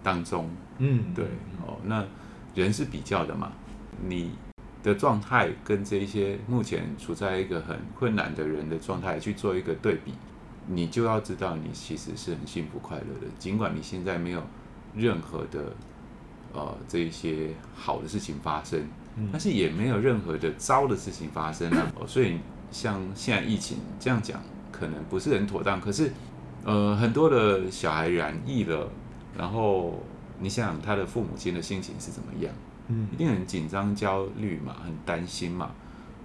[0.02, 0.48] 当中，
[0.78, 1.26] 嗯，对，
[1.60, 2.02] 哦，那
[2.54, 3.52] 人是比较的嘛，
[4.08, 4.30] 你
[4.82, 10.14] 的状态跟这一些目前处在一个很困难的人的状态去做一个对比，
[10.68, 14.42] 你就要知道你其实是很幸福快乐的，尽管你现在没有
[14.94, 15.70] 任何的
[16.52, 18.82] 呃这一些好的事情发生，
[19.32, 22.38] 但是也没有任何的糟的事情发生啊， 所以
[22.70, 24.40] 像现在疫情这样讲。
[24.72, 26.10] 可能不是很妥当，可是，
[26.64, 28.88] 呃，很多的小孩染疫了，
[29.36, 30.02] 然后
[30.38, 32.50] 你想想他的父母亲的心情是怎么样？
[32.88, 35.72] 嗯，一定很紧张、焦虑嘛，很担心嘛。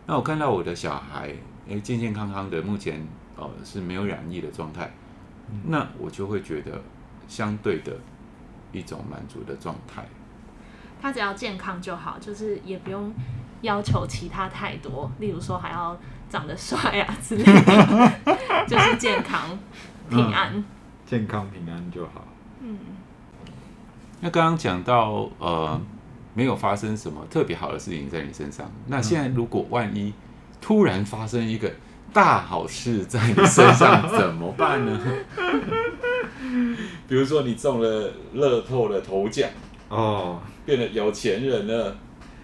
[0.07, 1.35] 那我看到我的小孩，
[1.67, 4.89] 诶，健健康康的，目前呃是没有染疫的状态，
[5.51, 6.81] 嗯，那我就会觉得
[7.27, 7.97] 相对的
[8.75, 10.05] 一种满足的状态。
[11.01, 13.13] 他只要健康就好，就是也不用
[13.61, 15.97] 要求其他太多，例如说还要。
[16.27, 18.11] 长得帅啊之类的，
[18.67, 19.57] 就是健康
[20.09, 20.65] 平安，嗯，
[21.05, 22.25] 健康平安就好。
[22.59, 22.77] 嗯，
[24.21, 25.79] 那刚刚讲到呃，
[26.33, 28.69] 没有发生什么特别好的事情在你身上。
[28.87, 30.13] 那现在如果万一
[30.59, 31.71] 突然发生一个
[32.11, 34.99] 大好事在你身上， 怎么办呢？
[37.07, 39.49] 比如说你中了乐透的头奖
[39.89, 41.95] 哦，变得有钱人了。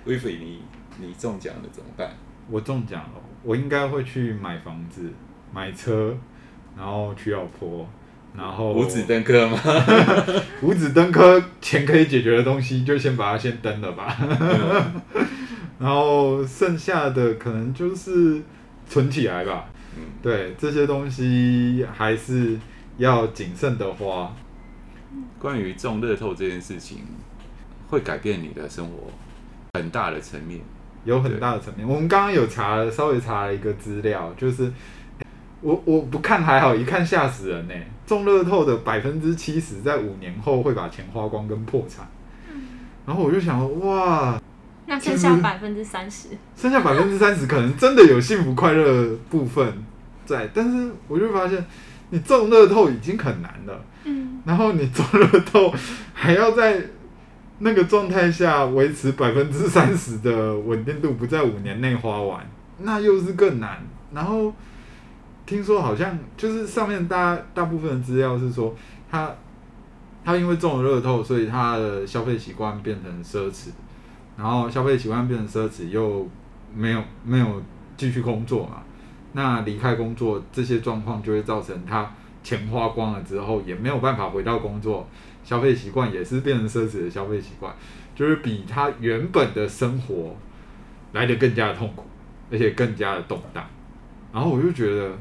[0.06, 0.60] 威菲，你
[1.00, 2.10] 你中奖了怎么办？
[2.50, 5.10] 我中奖了，我应该会去买房子、
[5.54, 6.18] 买车，
[6.76, 7.88] 然后娶老婆。
[8.34, 9.60] 然后五子登科吗？
[10.64, 14.18] 五子登科，钱可以解决的东西，就先把它先登了吧。
[15.78, 18.42] 然后剩下的可能就是
[18.88, 19.66] 存起来吧。
[19.98, 22.58] 嗯，对，这些东西还是
[22.98, 24.34] 要谨慎的花。
[25.40, 27.00] 关于中乐透这件事情，
[27.90, 29.12] 会改变你的生活
[29.74, 30.62] 很大的层面，
[31.04, 31.88] 有很大的层面。
[31.88, 34.72] 我们刚刚有查了，稍微查了一个资料，就是。
[35.64, 37.74] 我我不看还好，一看吓死人呢！
[38.08, 42.10] 中乐透的百分之七十在五年后会把钱花光跟破产。
[42.52, 42.64] 嗯，
[43.06, 44.42] 然后我就想说，哇，
[44.88, 49.72] 那剩下百分之三十， 剩下百分之三十可能真的有幸福快乐的部分
[50.26, 51.64] 在，但是我就发现，
[52.14, 55.74] 你中乐透已经很难了，嗯，然后你中乐透
[56.14, 56.80] 还要在
[57.60, 62.46] 那个状态下维持百分之三十的稳定度，不在五年内花完，
[62.80, 63.80] 那又是更难，
[64.14, 64.54] 然后。
[65.44, 68.74] 听说好像就是上面大大部分的资料是说
[69.10, 69.30] 他
[70.24, 73.68] 他因为中了乐透，所以他的消费习惯变成奢侈，
[74.38, 76.26] 然后消费习惯变成奢侈，又
[76.74, 77.62] 没有没有
[77.98, 78.82] 继续工作嘛，
[79.34, 82.12] 那离开工作这些状况就会造成他
[82.44, 85.08] 钱花光了之后也没有办法回到工作，
[85.44, 87.74] 消费习惯也是变成奢侈的消费习惯，
[88.16, 90.36] 就是比他原本的生活
[91.14, 92.06] 来得更加的痛苦，
[92.52, 93.64] 而且更加的动荡，
[94.34, 95.12] 然后我就觉得。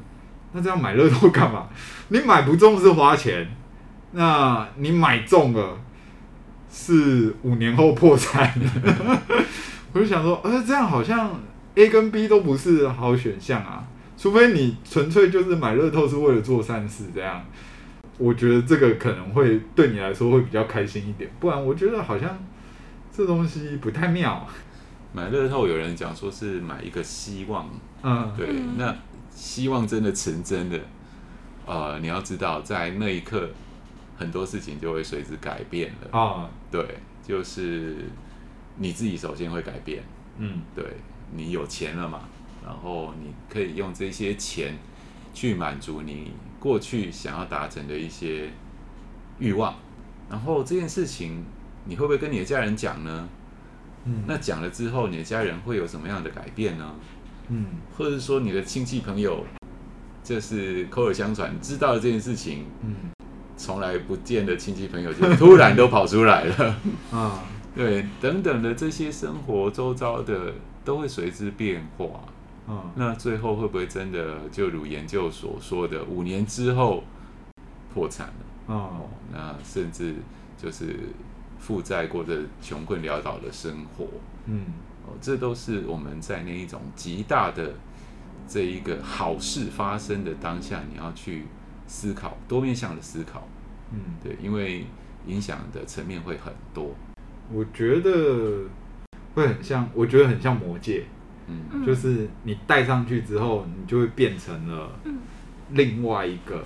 [0.53, 1.69] 那这样买乐透干嘛？
[2.09, 3.47] 你买不中是花钱，
[4.11, 5.79] 那你买中了
[6.69, 8.53] 是五年后破产。
[9.95, 11.41] 我就想说，呃，这样好像
[11.77, 13.87] A 跟 B 都不是好选项啊，
[14.21, 17.43] 除非你纯粹就是买乐透是为了做善事这样。
[18.19, 22.39] 我觉得这个可能会对你来说会比较开心一点，不然我觉得好像
[23.11, 24.47] 这东西不太妙。
[25.15, 27.67] 买乐透有人讲说是买一个希望，
[28.03, 28.95] 嗯，对，那。
[29.33, 30.79] 希望真的成真的，
[31.65, 33.49] 呃，你要知道，在那一刻，
[34.19, 36.21] 很多事情就会随之改变了啊。
[36.21, 37.97] 哦、对，就是
[38.77, 40.03] 你自己首先会改变，
[40.37, 40.85] 嗯，对，
[41.33, 42.29] 你有钱了嘛，
[42.71, 44.79] 然后你可以用这些钱
[45.35, 46.31] 去满足你
[46.61, 48.49] 过去想要达成的一些
[49.41, 49.75] 欲望，
[50.31, 51.45] 然后这件事情
[51.85, 53.29] 你会不会跟你的家人讲呢？
[54.05, 56.95] 嗯，那讲了之后，你的家人会有什么样的改变呢？
[57.49, 57.67] 嗯，
[57.99, 59.45] 或者说你的亲戚朋友，
[60.23, 62.95] 就是口耳相传知道了这件事情，嗯，
[63.57, 66.77] 从来不见的亲戚朋友就突然都跑出来了，
[67.11, 67.43] 啊，
[67.75, 70.55] 对，等等的这些生活周遭的
[70.85, 72.07] 都会随之变化，
[72.71, 77.03] 嗯，那最后会不会真的就如研究所说的，五年之后
[77.93, 78.75] 破产了？
[78.75, 80.15] 哦，那甚至
[80.57, 80.97] 就是
[81.59, 84.07] 负债过着穷困潦倒的生活，
[84.47, 84.63] 嗯。
[85.07, 87.73] 哦这都是我们在那一种极大的
[88.47, 91.47] 这一个好事发生的当下，你要去
[91.89, 93.49] 思考多面向的思考，
[93.93, 94.85] 嗯，对，因为
[95.27, 96.95] 影响的层面会很多。
[97.53, 98.69] 我觉得
[99.35, 101.07] 会很像，我觉得很像魔戒，
[101.73, 104.91] 嗯，就是你戴上去之后，你就会变成了
[105.71, 106.65] 另外一个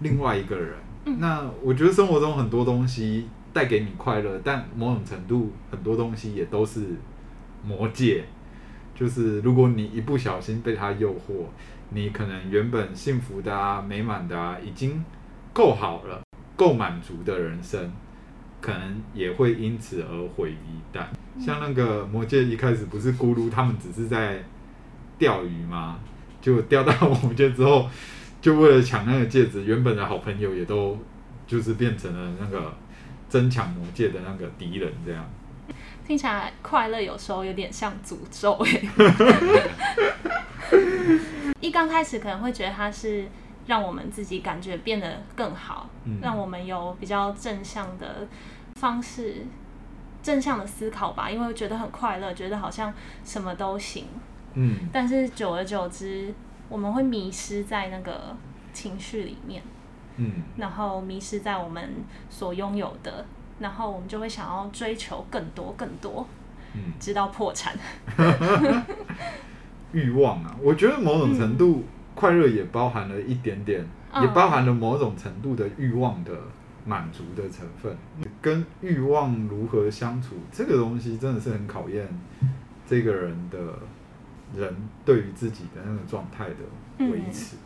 [0.00, 0.74] 另外一个人。
[1.18, 6.86] 那我觉得生活中很多东西带给你快乐，但某种程度很多东西也都是。
[7.64, 8.24] 魔戒，
[8.92, 11.44] 就是如果你一不小心被他诱惑，
[11.90, 15.00] 你可能原本幸福的啊、美满的啊，已经
[15.52, 16.20] 够好了、
[16.56, 17.92] 够满足的人生，
[18.60, 21.04] 可能也会因此而毁于一旦。
[21.40, 24.42] 像那个魔戒一开始不是咕噜他们只是在
[25.18, 25.98] 钓鱼吗？
[26.40, 27.88] 就钓到魔戒之后，
[28.40, 30.98] 就为了抢那个戒指，原本的好朋友也都
[31.46, 32.74] 就是变成了那个
[33.28, 35.24] 争抢魔戒的那个敌人，这样。
[36.04, 38.82] 听起来快乐有时候有点像诅咒哎。
[41.60, 43.24] 一刚开始可能会觉得它是
[43.66, 48.26] 让我们自己感觉变得更好，嗯、让我们有比较正向的
[48.74, 49.46] 方式、
[50.22, 52.92] 正向的思考吧，因为觉得很快乐，觉得好像
[53.24, 54.06] 什么都行。
[54.54, 54.88] 嗯。
[54.92, 56.32] 但是久而久之，
[56.68, 58.36] 我们会迷失在那个
[58.72, 59.62] 情绪里面。
[60.16, 60.32] 嗯。
[60.56, 61.90] 然后迷失在我们
[62.30, 63.24] 所拥有的。
[63.58, 66.26] 然后我们就会想要追求更多更多，
[66.74, 67.72] 嗯，直到破产。
[69.92, 71.84] 欲望啊，我觉得某种程度
[72.16, 76.32] 快乐也包含了一点点，嗯、也包含了某种程度的欲望的
[76.84, 77.96] 满足的成分，
[78.40, 82.08] 跟欲望如何相处，这个东西真的是很考验
[82.86, 83.58] 这个人的
[84.56, 87.56] 人对于自己的那个状态的维持。
[87.56, 87.58] 嗯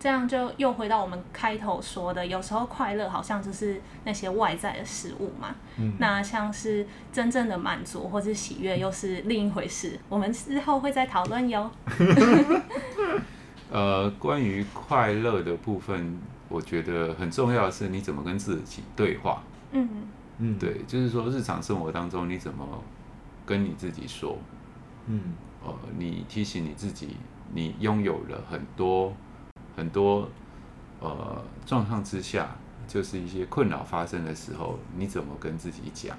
[0.00, 5.52] 这样就又回到我们开头说的，有时候快乐好像就是那些外在的事物嘛。
[5.76, 5.92] 嗯。
[5.98, 9.98] 那像是真正的满足或是喜悦，又是另一回事。
[10.08, 11.68] 我们之后会再讨论哟。
[13.72, 16.16] 呃，关于快乐的部分，
[16.48, 19.42] 我觉得很重要的是你怎么跟自己对话。
[19.72, 19.88] 嗯
[20.38, 20.58] 嗯。
[20.58, 22.66] 对，就是说日常生活当中你怎么
[23.46, 24.38] 跟你自己说。
[25.06, 25.34] 嗯。
[25.64, 27.16] 呃，你提醒你自己，
[27.52, 29.12] 你拥有了很多。
[29.76, 30.28] 很多
[31.00, 32.48] 呃状况之下，
[32.88, 36.16] 就是一些困扰发生的时候，你怎么跟自己讲？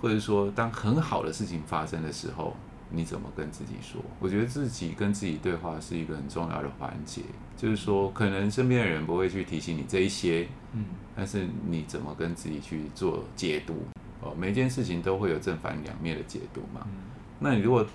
[0.00, 2.54] 或者说，当很好的事情发生的时候，
[2.90, 4.00] 你怎么跟自己说？
[4.20, 7.22] 我觉得自己跟自己对话是一个很重要的环节。
[7.56, 13.74] 就是说，可能身边的人不会去提醒你这一些，嗯，但是你怎么跟自己去做解读？
[14.20, 16.86] 哦，每件事情都会有正反两面的解读嘛。
[17.38, 17.86] 那你如果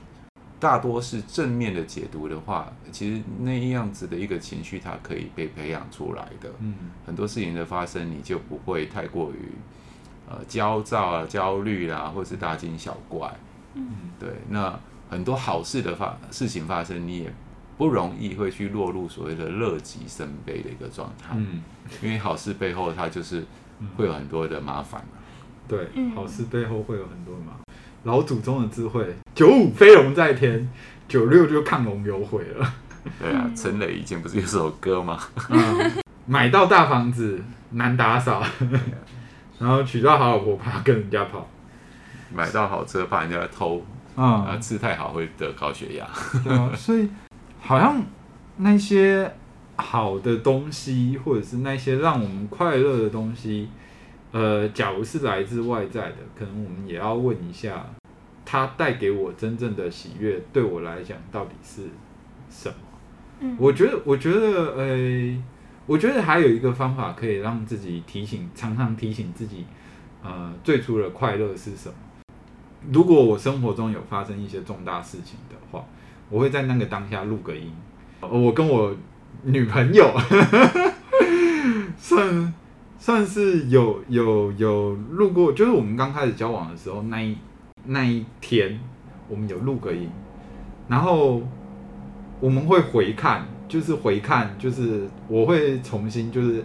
[0.60, 6.52] 大多是正面的解读的话，其实那样子的一个情绪，它可以被培养出来的。
[6.60, 6.74] 嗯，
[7.06, 9.50] 很多事情的发生，你就不会太过于
[10.30, 13.32] 呃焦躁啊、焦虑啦、啊，或是大惊小怪。
[13.74, 13.88] 嗯，
[14.20, 14.30] 对。
[14.50, 14.78] 那
[15.10, 17.34] 很多好事的发事情发生，你也
[17.78, 21.36] 不容易会去落入所谓的乐极生悲的一个状态。
[21.36, 21.62] 嗯，
[22.02, 23.44] 因为好事背后它就是
[23.98, 25.18] 会有很多的麻烦嘛。
[25.68, 27.76] 对，好事背后会有很多麻烦。
[28.04, 30.68] 老祖宗的智慧，九五飞龙在天，
[31.08, 32.74] 九六就亢龙有悔了。
[33.20, 35.20] 对啊，陈磊以前不是有首歌吗？
[35.50, 35.92] 嗯，
[36.26, 38.44] 买到大房子难打扫，
[39.60, 41.48] 然后娶到好老婆怕跟人家跑，
[42.34, 43.84] 买到好车怕人家偷，
[44.16, 46.08] 啊，吃太好会得高血压。
[46.44, 47.10] 对啊，所 以
[47.60, 48.02] 好像
[48.58, 49.32] 那些
[49.76, 53.70] 好的东西，或者是那些让我们快乐的东西。
[54.32, 57.86] 呃，假如是来自外在的，可能我们也要问一下，
[58.46, 61.82] 它带给我真正的喜悦，对我来讲到底是
[62.50, 62.76] 什么？
[63.42, 65.44] 嗯，我觉得，我觉得，呃，
[65.86, 69.66] 我觉得还有一个方法可以让自己提醒，常常提醒自己，
[70.24, 71.96] 呃，最初的快乐是什么？
[72.90, 75.84] 如果我生活中有发生一些重大事情的话，
[76.30, 77.72] 我会在那个当下录个音，
[78.22, 78.96] 我跟我
[79.44, 80.10] 女朋友
[82.00, 82.54] 算。
[83.04, 87.36] 算是有有有录过，就是我们刚开始交往的时候，那一
[87.86, 88.80] 那一天，
[89.28, 90.08] 我们有录个音，
[90.88, 91.42] 然后
[92.40, 96.64] 我们会回看，就是回看，就是我会重新，就是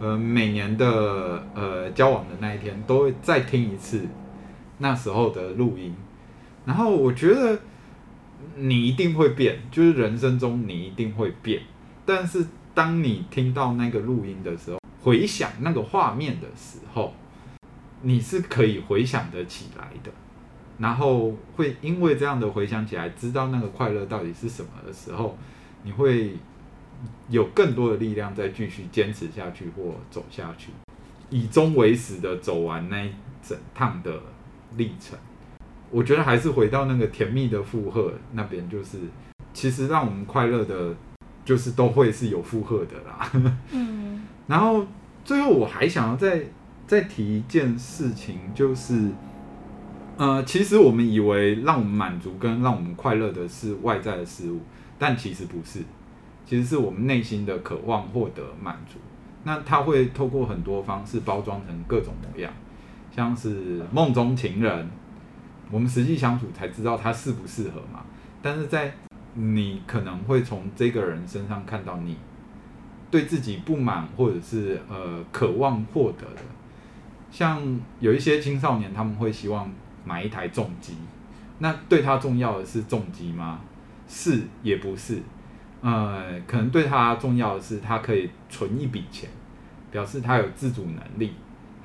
[0.00, 4.02] 呃每年的呃交往的那一天，都会再听一次
[4.78, 5.94] 那时候的录音，
[6.64, 7.58] 然后我觉得
[8.56, 11.62] 你一定会变，就是人生中你一定会变，
[12.04, 14.78] 但是当你听到那个录音的时候。
[15.02, 17.14] 回想那个画面的时候，
[18.02, 20.10] 你是可以回想得起来的，
[20.78, 25.38] 然后会因为这样的回想起来，知道那个快乐到底是什么的时候，
[25.84, 26.34] 你会
[27.28, 30.72] 有更多的力量再继续坚持下去或走下去，
[31.30, 34.20] 以终为始的走完那一整趟的
[34.76, 35.18] 历程。
[35.90, 38.98] 我觉得还是回到那个甜蜜的负荷那边，就是
[39.52, 40.94] 其实让我们快乐的，
[41.44, 43.30] 就是都会是有负荷的啦。
[43.70, 44.26] 嗯。
[44.46, 44.86] 然后
[45.24, 46.44] 最后我还想要再
[46.86, 49.10] 再提一件事情，就是，
[50.16, 54.60] 呃，其实我们以为让我们满足跟让我们快乐的是外在的事物，
[54.98, 55.80] 但其实不是，
[56.44, 58.98] 其实是我们内心的渴望获得满足。
[59.42, 62.52] 那它会透过很多方式包装成各种模样，
[63.16, 64.88] 像是梦中情人，
[65.70, 68.04] 我们实际相处才知道他适不适合嘛。
[68.40, 68.94] 但是在
[69.34, 72.16] 你可能会从这个人身上看到你。
[73.08, 76.42] 对自己不满，或者是呃渴望获得的，
[77.30, 77.62] 像
[78.00, 79.70] 有一些青少年，他们会希望
[80.04, 80.96] 买一台重机。
[81.60, 83.60] 那对他重要的是重机吗？
[84.08, 85.22] 是也不是。
[85.80, 89.30] 呃，可能对他重要的是，他可以存一笔钱，
[89.92, 91.32] 表示他有自主能力，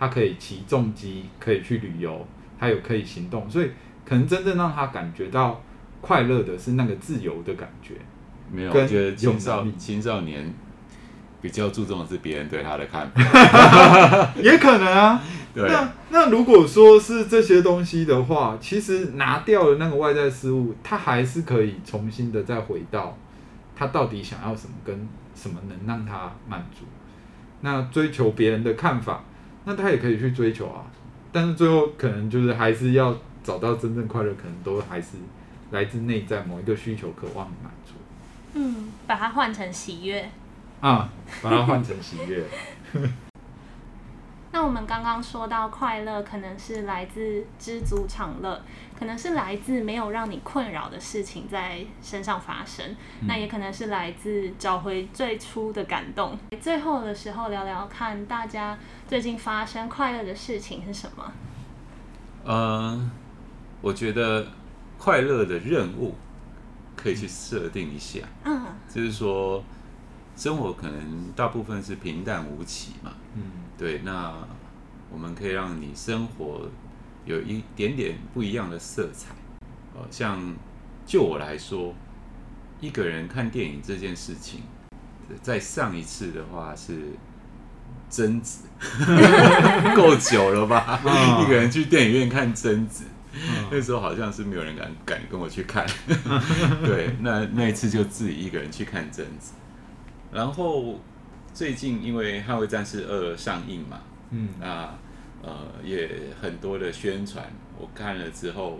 [0.02, 2.28] 他可以骑重机，可以去旅游，
[2.60, 3.48] 他有可以行动。
[3.48, 3.70] 所以，
[4.04, 5.62] 可能真正让他感觉到
[6.02, 7.94] 快乐的是那个自由的感觉。
[8.52, 10.52] 没有，我觉得青少青少年。
[11.42, 15.20] 比较注重的是别人对他的看法， 也可能啊。
[15.56, 23.18] 对，那那如果说是这些东西的话，其实拿掉了那个外在事物，他还是可以重新的再回到
[23.76, 26.86] 他到底想要什么，跟什么能让他满足。
[27.62, 29.24] 那追求别人的看法，
[29.66, 30.86] 那他也可以去追求啊。
[31.32, 35.18] 但是最后可能就是还是要找到真正快乐，可能都还是
[35.72, 37.94] 来自内在某一个需求、渴望满足。
[38.54, 40.30] 嗯，把它换成喜悦。
[40.82, 41.10] 啊，
[41.42, 42.44] 把它换成喜悦。
[44.62, 48.62] 那我们刚刚说到，快乐可能是来自知足常乐，
[48.96, 52.86] 可能是来自没有让你困扰的事情在身上发生，
[53.22, 56.38] 嗯、那也可能是来自找回最初的感动。
[56.62, 61.34] 最后的时候，聊聊看大家最近发生快乐的事情是什么？
[62.46, 63.10] 呃，
[63.82, 64.46] 我觉得
[65.00, 66.14] 快乐的任务
[66.96, 69.64] 可以去设定一下，嗯，就是说。
[70.34, 73.42] 生活可能大部分是平淡无奇嘛，嗯，
[73.82, 74.32] 对，那
[75.12, 76.70] 我们可以让你生活
[77.26, 79.34] 有一点点不一样的色彩，
[79.96, 80.40] 呃，像
[81.04, 81.96] 就我来说，
[82.80, 84.62] 一个人看电影这件事情，
[85.42, 87.14] 在上一次的话是
[88.08, 88.66] 贞子，
[89.98, 91.02] 够久了吧？
[91.42, 93.06] 一个人去电影院看贞子，
[93.72, 95.88] 那时候好像是没有人敢敢跟我去看，
[96.86, 99.54] 对，那那一次就自己一个人去看贞子。
[100.32, 101.00] 然后
[101.54, 104.94] 最近因为《捍卫战士二》上映嘛，嗯，那
[105.44, 106.10] 呃也
[106.42, 107.46] 很多的宣传，
[107.78, 108.80] 我看了之后，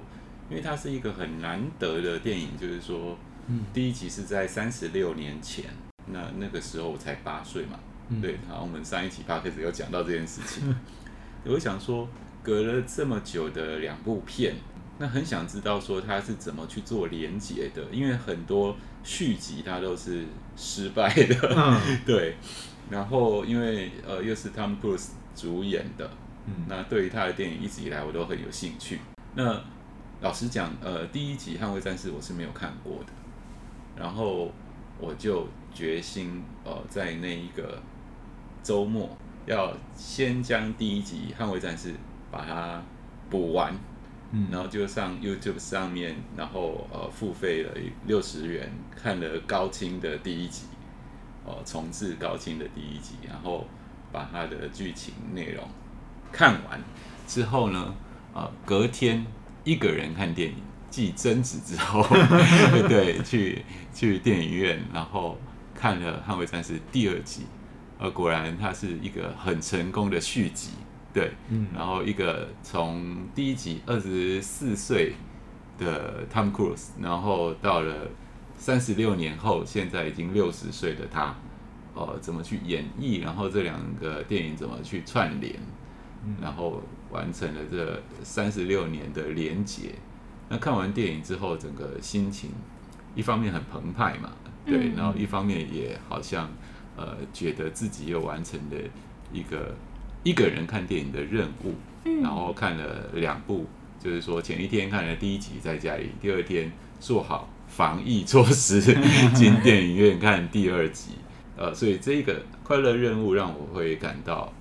[0.50, 3.18] 因为它是一个很难得的电影，就是说，
[3.48, 5.66] 嗯，第一集是在三十六年前，
[6.08, 10.76] 那那个时候我才八岁嘛，嗯、对，然后我们上一期 podcast 有讲到这件事情，
[11.46, 12.08] 我想说
[12.42, 14.56] 隔了这么久的两部片。
[14.98, 20.26] 那很想知道说它是怎么去做连结的，因为很多续集它都是
[20.56, 22.36] 失败的，嗯、 对。
[22.90, 26.10] 然后因为呃又是 Tom Cruise 主演的，
[26.46, 29.00] 嗯、那对于他的电影一直以来我都很有兴趣。
[29.34, 29.62] 那
[30.20, 33.14] 老实讲，呃第一集《捍卫战士》我是没有看过的，
[33.96, 34.52] 然后
[35.00, 37.82] 我就决心呃在那一个
[38.62, 41.90] 周末要先将第一集《捍卫战士》
[42.30, 42.84] 把它
[43.30, 43.74] 补完。
[44.50, 47.72] 然后就上 YouTube 上面，然后呃付费了
[48.06, 50.64] 六十元看了高清的第一集，
[51.46, 53.68] 呃重置高清的第一集，然后
[54.12, 55.68] 把它的剧情内容
[56.32, 56.82] 看完
[57.28, 57.94] 之后呢，
[58.34, 59.26] 呃隔天
[59.66, 60.56] 一个人看电影，
[60.90, 62.02] 继贞子之后，
[62.88, 63.64] 对，去
[63.94, 65.38] 去电影院，然后
[65.76, 67.46] 看了《捍卫战士》第二集，
[68.00, 70.70] 呃果然它是一个很成功的续集。
[71.14, 75.14] 对，嗯，然后一个从第一集二十四岁
[75.78, 78.08] 的 Tom Cruise，然后到了
[78.58, 81.36] 三十六年后，现在已经六十岁的他，
[81.94, 83.22] 呃，怎么去演绎？
[83.22, 85.54] 然后这两个电影怎么去串联？
[86.42, 89.96] 然后完成了这三十六年的连结。
[90.48, 92.52] 那看完电影之后，整个心情
[93.16, 94.32] 一方面很澎湃嘛，
[94.66, 96.50] 对，然后一方面也好像
[96.96, 98.78] 呃，觉得自己又完成了
[99.34, 99.76] 一个。
[100.24, 101.74] 一个人看电影的任务，
[102.06, 103.66] 嗯、然后看了两部，
[104.00, 108.82] 就是说前一天看了第一集在家里，第二天做好防疫措施
[109.34, 111.14] 进电影院看第二集，
[111.58, 114.52] 呃，所以这个快乐任务让我会感到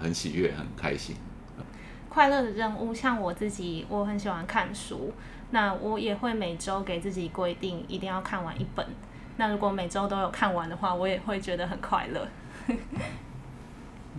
[0.00, 1.16] 很喜悦、很开心。
[2.08, 5.12] 快乐的任务，像我自己，我很喜欢看书，
[5.50, 8.84] 那我也会每周给自己规定一定要看完一本。
[9.36, 12.26] 那如果每周都有看完的话，我也会觉得很快乐。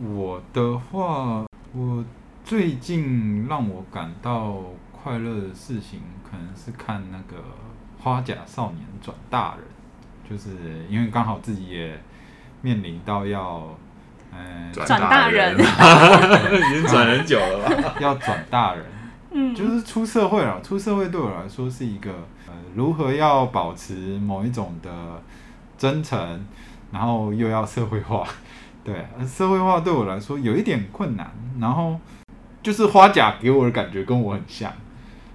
[0.01, 1.43] 我的话，
[1.73, 2.03] 我
[2.45, 4.57] 最近让我感到
[4.91, 7.37] 快乐的事情，可能是看那个
[8.01, 9.65] 《花甲少年转大人》，
[10.29, 11.99] 就是因为刚好自己也
[12.61, 13.77] 面临到要，
[14.31, 17.95] 嗯，转大人， 已经转很久了吧？
[17.99, 18.85] 要转大人，
[19.31, 20.61] 嗯，就是出社会了。
[20.61, 22.11] 出社会对我来说是一个，
[22.47, 24.89] 呃，如何要保持某一种的
[25.77, 26.45] 真诚，
[26.91, 28.25] 然后又要社会化。
[28.81, 31.99] 对，社会化对我来说有一点困难，然后
[32.63, 34.71] 就是花甲给我的感觉跟我很像，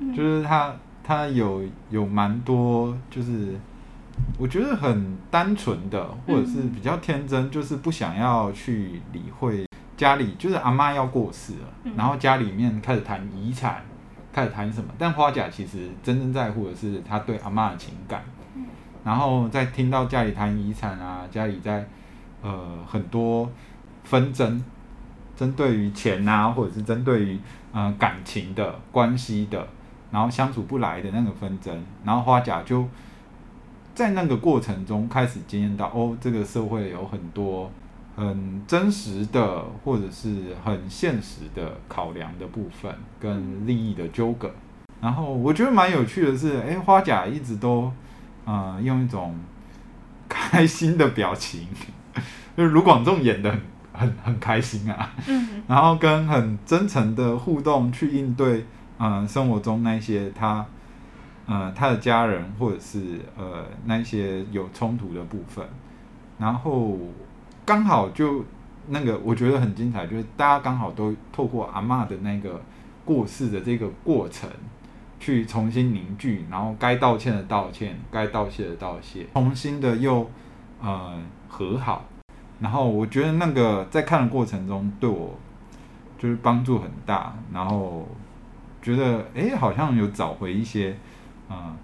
[0.01, 0.75] 嗯、就是他
[1.05, 3.55] 他有有蛮多，就是
[4.39, 9.67] 我觉得很单纯的，或者是比较天真，就是不想要去理会
[9.97, 13.85] 家里，就是阿妈要过世了，嗯、然后家里面开始谈遗产，
[14.33, 18.25] 开始谈什么，但花甲其实真正在乎的是他对阿妈的情感，
[18.57, 18.65] 嗯、
[19.05, 21.87] 然后在听到家里谈遗产啊，家里在。
[22.45, 23.51] 呃，很多
[24.05, 24.63] 纷争，
[25.35, 27.39] 针对于钱啊，或者是针对于
[27.73, 29.67] 呃感情的关系的，
[30.11, 32.87] 然后相处不来的那个纷争，然后花甲就
[33.95, 37.71] 在那个过程中开始经验到，哦，这个社会有很多
[38.15, 44.51] 很真实的，或者是很现实的考量的部分跟利益的纠葛。
[45.01, 47.91] 然后我觉得蛮有趣的是，哎，花甲一直都
[48.45, 49.35] 呃用一种
[50.29, 51.67] 开心的表情。
[52.57, 53.61] 就是卢广仲演的很
[53.93, 58.65] 很很开心啊，嗯，然后跟很真诚的互动去应对，
[58.99, 60.65] 呃，生活中那些他，
[61.47, 65.65] 呃，他的家人或者是呃那些有冲突的部分，
[66.39, 66.99] 然后
[67.65, 68.45] 刚好就
[68.89, 72.61] 那个我觉得很精彩，就是大家刚好都透过阿嬷的那个
[73.05, 74.51] 过世的这个过程，
[75.21, 80.29] 去重新凝聚，然后该道歉的道歉，该道谢的道谢，重新的又
[80.83, 81.19] 呃
[81.55, 82.05] 和好。
[82.61, 85.39] 然后我觉得那个在看的过程中对我
[86.19, 88.09] 就是帮助很大，然后
[88.83, 90.97] 觉得哎好像有找回一些
[91.49, 91.77] 嗯、呃、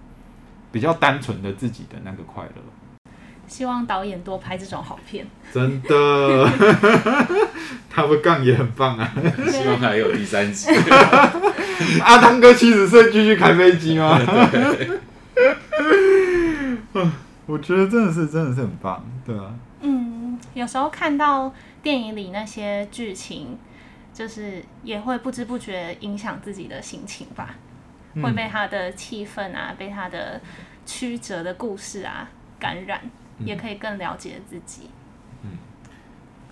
[0.73, 2.63] 比较单纯的自己的那个快乐。
[3.47, 5.27] 希望导演多拍这种好片。
[5.53, 6.49] 真的，
[7.91, 9.13] 他们杠也很棒啊。
[9.51, 10.71] 希望还有第三集。
[12.03, 14.21] 阿汤哥七十岁继续开飞机吗？
[17.51, 19.53] 我觉得真的是真的是很棒，对啊。
[19.81, 23.59] 嗯，有时候看到电影里那些剧情，
[24.15, 27.57] 就是也会不知不觉影响自己的心情吧，
[28.15, 30.41] 嗯、会被他的气氛啊，被他的
[30.87, 33.01] 曲折的故事啊感染，
[33.39, 34.91] 嗯、也可以更了解自己。
[35.43, 35.51] 嗯，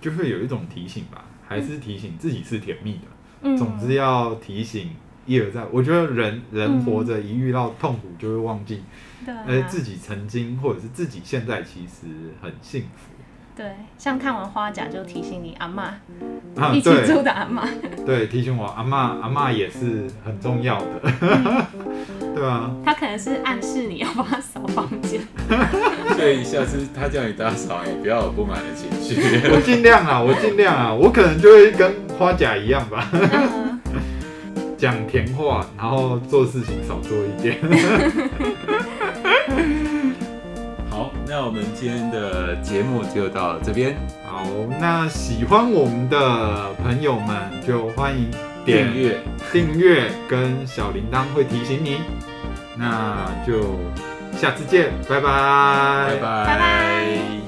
[0.00, 3.04] 就会有一种提醒吧，还是提醒自己是甜蜜的。
[3.42, 4.90] 嗯，总之要提醒。
[5.28, 8.82] 一而再，我觉得人人活着一遇到痛苦就会忘记，
[9.26, 12.06] 呃、嗯，自己曾经或者是自己现在其实
[12.42, 13.12] 很幸福。
[13.54, 13.66] 对，
[13.98, 15.82] 像看完花甲就提醒你阿妈，
[16.56, 17.68] 啊、一起住的阿妈。
[18.06, 21.12] 对，提醒我阿妈，阿妈也是很重要的。
[21.20, 21.66] 嗯、
[22.34, 22.70] 对啊。
[22.84, 25.20] 他可能是暗示你要帮他扫房间。
[26.16, 29.20] 所以下次他叫你打扫，你不要有不满的情绪。
[29.52, 33.10] 我尽量啊，我尽量啊，我可能就会跟花甲一样吧。
[33.12, 33.67] 嗯
[34.78, 37.58] 讲甜话，然后做事情少做一点。
[40.88, 43.96] 好，那我们今天的节目就到这边。
[44.24, 44.46] 好，
[44.80, 48.30] 那喜欢我们的朋友们就欢迎
[48.64, 49.18] 订阅、
[49.52, 51.98] 订阅跟小铃铛会提醒你。
[52.76, 53.78] 那就
[54.36, 56.46] 下次见，拜拜，拜拜。
[56.46, 57.47] 拜拜。